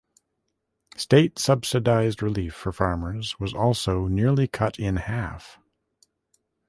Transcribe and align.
State 0.97 1.37
subsidized 1.37 2.23
relief 2.23 2.55
for 2.55 2.71
farmers 2.71 3.39
was 3.39 3.53
also 3.53 4.07
nearly 4.07 4.47
cut 4.47 4.79
in 4.79 4.95
half. 4.95 5.59